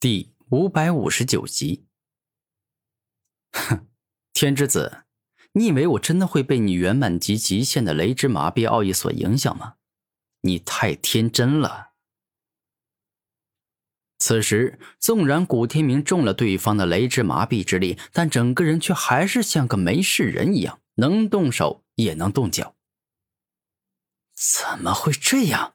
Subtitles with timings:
[0.00, 1.88] 第五百五十九集。
[3.50, 3.88] 哼，
[4.32, 5.02] 天之子，
[5.54, 9.74] 你以为我真的会被你圆满级极限的雷之麻痹奥义所影响吗？
[10.42, 11.94] 你太天真了。
[14.20, 22.76] 此时，纵然古天明中了对方的雷之麻痹之力，但整个人却还是像个没事人一样，能动手也能动脚。
[24.32, 25.74] 怎么会这样？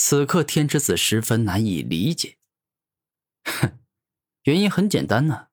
[0.00, 2.38] 此刻，天之子十分难以理解。
[3.42, 3.80] 哼，
[4.44, 5.48] 原因很简单呢，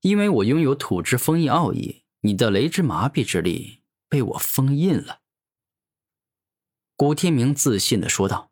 [0.00, 5.20] 因为我拥有土之封印奥义，你的雷之麻痹之力被我封印了。
[6.96, 8.50] 古天明自信的说道。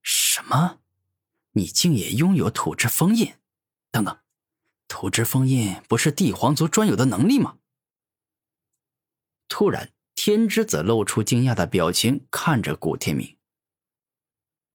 [0.00, 0.80] 什么？
[1.50, 3.34] 你竟也拥有土之封印？
[3.90, 4.18] 等等，
[4.88, 7.58] 土之封印不是帝皇族专有的能力吗？
[9.48, 13.36] 突然，天之子露出惊讶的表情，看着古天明。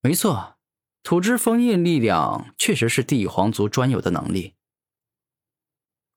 [0.08, 0.58] 没错，
[1.04, 4.55] 土之封印力量确实是帝皇族专有的能力。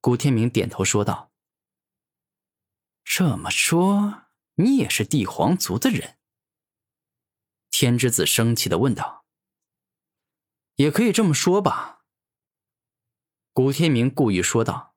[0.01, 1.33] 古天明点头说道
[3.03, 6.19] ：“这么说，你也是帝皇族的人？”
[7.73, 9.25] 天之子生气的问道
[10.77, 12.05] ：“也可以这么说吧。”
[13.53, 14.95] 古天明故意说道：“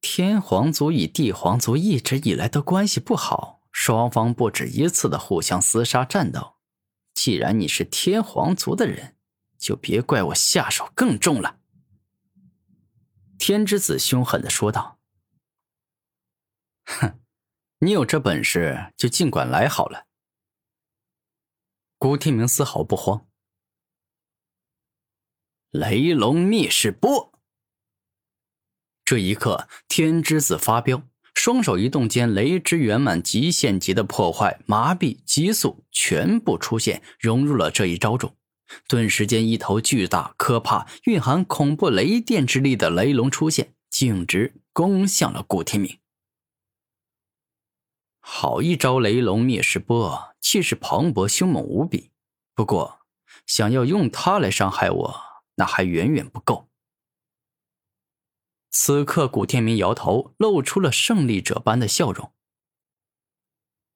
[0.00, 6.53] 天皇族与帝皇族一直以来的关系不好，双方不止一次的互相厮杀战斗。
[7.24, 9.16] 既然你是天皇族的人，
[9.56, 11.58] 就别怪我下手更重了。”
[13.40, 14.98] 天之子凶狠的说道
[16.84, 17.18] ：“哼，
[17.78, 20.06] 你有这本事就尽管来好了。”
[21.96, 23.26] 孤天明丝毫不慌。
[25.70, 27.32] 雷龙灭世波。
[29.02, 38.34] 这一刻，天之子发飙，双手一动间，雷之圆满极限级的破坏、麻痹、急速全部出现，融入了这一招中。
[38.88, 45.98] 顿时间，一头巨大、可怕、蕴含恐怖雷电之力的雷龙出现，径直攻向了古天明。
[48.20, 50.34] 好一招雷龙灭世波！
[50.40, 52.10] 气势磅礴，凶猛无比。
[52.54, 53.00] 不过，
[53.44, 55.20] 想要用它来伤害我，
[55.56, 56.68] 那还远远不够。
[58.76, 62.32] 此刻，古天明摇头，露出了胜利者般的笑容。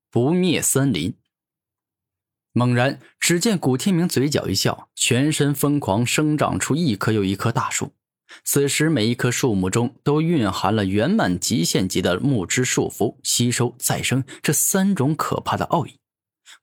[0.08, 1.16] 不灭森林。
[2.52, 7.92] 猛然，只见古天明嘴角一笑，全身疯狂生长出一棵又一棵大树。
[8.44, 15.98] 此时，每一棵树木中都蕴含了圆满极限级的木之束缚、吸收、再生这三种可怕的奥义。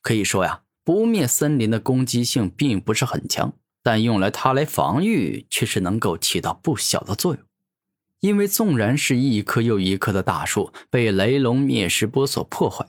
[0.02, 3.52] 可以说呀，不灭森林的攻击性并不是很强，
[3.84, 7.44] 但用来它来防御却是能够起到不小的作用。
[8.26, 12.88] 因为纵然是一棵又一棵的大树被雷龙灭世波所破坏，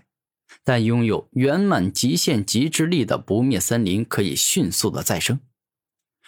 [0.65, 5.39] 但拥有圆满极限极之力的不灭森林可以迅速的再生。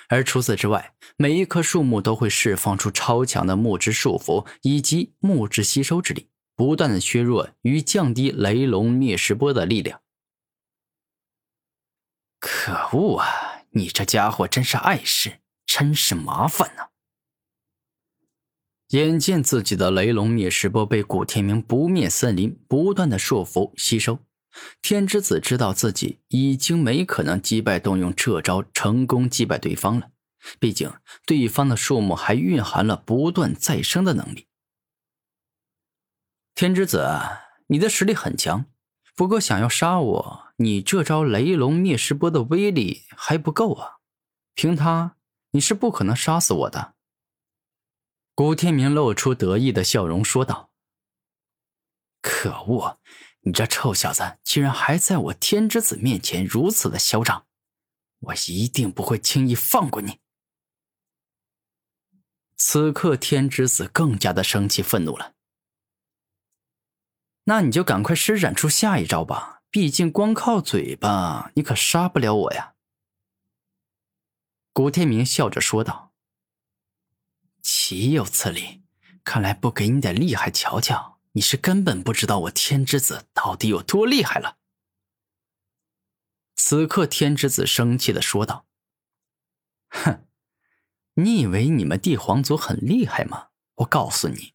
[0.09, 10.03] 而除此之外，每一棵树木都会释放出超强的木之束缚以及木之吸收之力，不断的削弱与降低雷龙灭世波的力量。
[12.39, 13.63] 可恶啊！
[13.71, 16.89] 你这家伙真是碍事，真是麻烦呐！
[18.89, 24.21] 眼见自己的雷龙灭世波被古天明不灭森林不断的束缚吸收，
[24.81, 30.11] 天之子知道自己已经没可能击败动用这招成功击败对方了。
[30.59, 30.91] 毕竟
[31.27, 34.47] 对方的树木还蕴含了不断再生的能力。
[36.55, 37.07] 天之子，
[37.67, 38.65] 你的实力很强，
[39.15, 40.45] 不过想要杀我。
[40.57, 43.99] 你这招雷龙灭世波的威力还不够啊！
[44.55, 45.17] 凭他，
[45.51, 46.95] 你是不可能杀死我的。
[48.39, 50.71] 古天明露出得意的笑容说道
[52.23, 53.01] ：“可恶，
[53.41, 57.49] 你这臭小子居然还在我天之子面前如此的嚣张！
[58.21, 60.21] 我一定不会轻易放过你。”
[62.57, 65.35] 此刻，天之子更加的生气愤怒了。
[67.47, 69.63] 那你就赶快施展出下一招吧。
[69.69, 72.77] 毕竟，光靠嘴巴，你可杀不了我呀。”
[74.73, 76.05] 古天明笑着说道。
[77.63, 78.83] “岂有此理！
[79.25, 84.59] 看来不给你点厉害瞧瞧，你是根本不知道我天之子到底有多厉害了。”
[86.57, 88.67] 此刻，天之子生气的说道
[89.89, 90.27] ：“哼，
[91.15, 93.49] 你以为你们帝皇族很厉害吗？
[93.77, 94.55] 我告诉你。”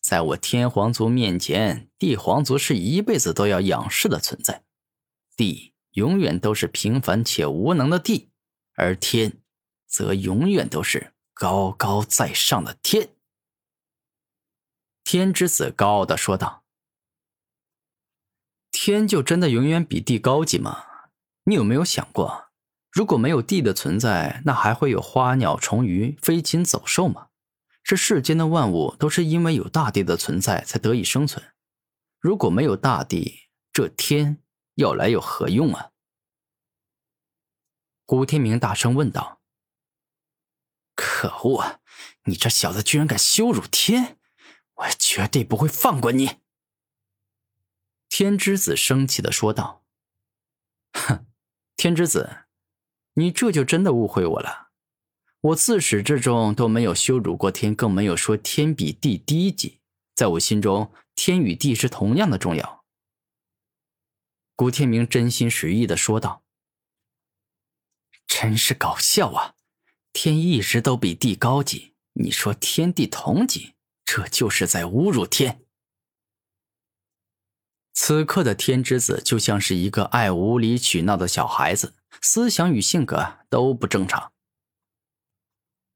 [0.00, 4.62] 在我天皇族面前，帝皇族是一辈子都要仰视的存在。
[5.34, 8.28] 帝永远都是平凡且无能的帝，
[8.74, 9.40] 而天，
[9.86, 13.10] 则永远都是高高在上的天。
[15.02, 16.64] 天之子高傲的说道
[18.72, 21.10] ：“天就真的永远比地高级吗？
[21.44, 22.50] 你有没有想过，
[22.90, 27.28] 如果没有地的存在，那还会有花鸟虫鱼、飞禽走兽吗？
[27.82, 31.52] 这世间的万物都是因为有大地的存在才得以生存。
[32.18, 34.42] 如果没有大地，这天
[34.76, 35.90] 要来有何用啊？
[38.06, 39.42] 古天明大声问道
[41.28, 41.80] ：“可恶！
[42.24, 44.18] 你这小子居然敢羞辱天！
[44.74, 46.40] 我绝对不会放过你！”
[48.08, 49.84] 天之子生气的说道
[50.92, 51.26] ：“哼，
[51.76, 52.46] 天之子，
[53.14, 54.70] 你这就真的误会我了。
[55.40, 59.80] 我自始至终都没有羞辱过天，更没有说天比地低级。
[60.14, 62.84] 在我心中，天与地是同样的重要。”
[64.56, 66.44] 古天明真心实意的说道
[68.26, 69.53] ：“真是搞笑啊！
[70.14, 73.74] 天一直都比地高级，你说天地同级，
[74.04, 75.60] 这就是在侮辱天。”
[77.92, 84.32] 此刻的天之子就像是一个爱无理取闹的小孩子，思想与性格都不正常。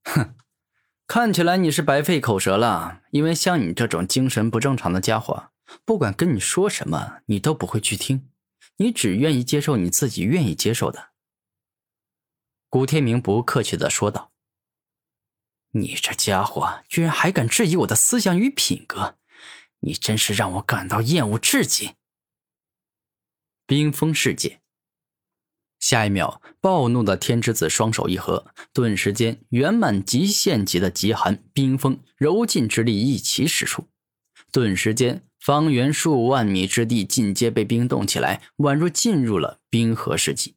[0.02, 0.34] 哼，
[1.06, 5.50] 看起来你是白费口舌了，因为像你这种精神不正常的家伙，
[5.84, 8.28] 不管跟你说什么，你都不会去听，
[8.78, 11.10] 你只愿意接受你自己愿意接受的。
[12.68, 14.32] 古天明不客气的说道
[15.72, 19.16] ：“你这家伙居然还敢质疑我的思想与品格！”
[19.80, 21.94] 你真是让我感到厌恶至极。
[23.64, 24.60] 冰封世界。
[25.78, 33.86] 下一秒，暴怒的天之子双手一合，顿时间圆满极限级的极寒、冰封、柔劲之力一起使出，
[34.50, 40.56] 顿时间方圆数万米之地尽皆被冰冻起来，宛若进入了冰河世纪。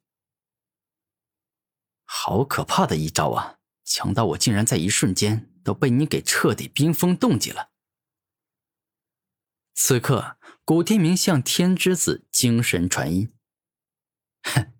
[2.13, 3.57] 好可怕的一招啊！
[3.85, 7.71] 强到我竟然在一瞬间都被你给彻底冰封冻结了。
[9.73, 13.33] 此刻，古天明向天之子精神传音
[14.43, 14.73] ：“哼，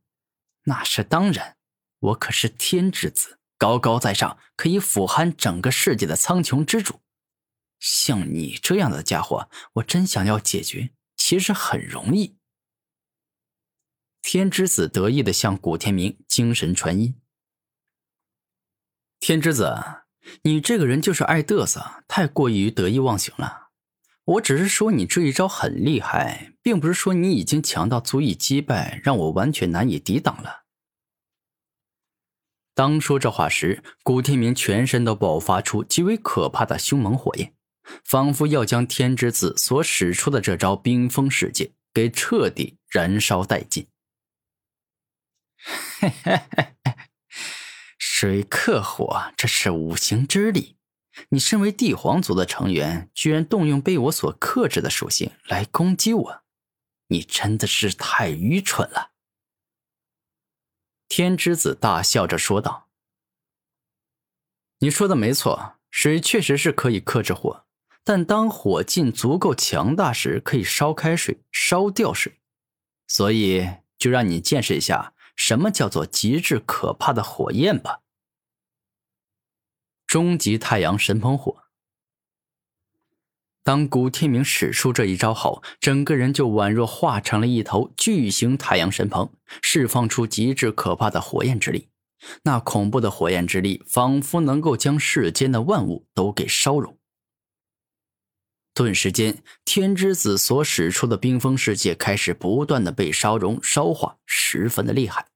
[0.64, 1.56] 那是当然，
[2.00, 7.00] 我可是天之子，高高在上，可以俯瞰整个世界的苍穹之主。
[7.80, 12.38] 像你这样的家伙，我真想要解决，其实很容易。”
[14.22, 17.20] 天之子得意的向古天明精神传音
[19.22, 19.78] ：“天之子，
[20.42, 23.70] 你这个人就是爱嘚瑟，太过于得意忘形了。”
[24.26, 30.64] 我只是说你这一招很厉害，并不是说你已经强到足以击败，让我完全难以抵挡了。
[32.74, 37.54] 当说这话时，古天明全身都爆发出极为可怕的凶猛火焰，
[38.06, 43.88] 仿佛要将天之子所使出的这招冰封世界给彻底燃烧殆尽。
[46.00, 46.71] 嘿嘿嘿，
[48.22, 50.78] 水克火，这是五行之力。
[51.30, 56.44] 你身为帝皇族的成员，居然动用被我所克制的属性来攻击我，
[57.08, 59.14] 你真的是太愚蠢了！
[61.10, 62.90] 天之子大笑着说道
[64.82, 67.66] ：“你说的没错，水确实是可以克制火，
[68.04, 72.40] 但当火劲足够强大时，可以烧开水，烧掉水。
[73.08, 73.68] 所以，
[73.98, 78.02] 就让你见识一下什么叫做极致可怕的火焰吧。”
[80.12, 81.64] 终极太阳神鹏火。
[83.64, 89.32] 当古天明使出这一招后，整个人就宛若化成了一头巨型太阳神鹏，
[89.62, 91.88] 释放出极致可怕的火焰之力。
[92.44, 96.98] 那恐怖的火焰之力，仿佛能够将世间的万物都给烧融。
[98.74, 105.28] 顿时间，天之子所使出的冰封世界开始不断的被烧融、烧化，十分的厉害，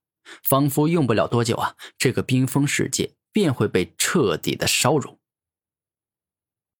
[0.43, 3.13] 仿佛用不了多久啊，这个冰封世界。
[3.35, 5.19] 便会被彻底的烧融。